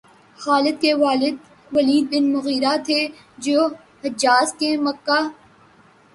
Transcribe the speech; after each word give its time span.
خالد 0.39 0.79
کے 0.81 0.93
والد 1.01 1.35
ولید 1.71 2.05
بن 2.11 2.31
مغیرہ 2.33 2.73
تھے، 2.85 2.99
جو 3.45 3.59
حجاز 4.03 4.53
کے 4.59 4.75
مکہ 4.85 5.19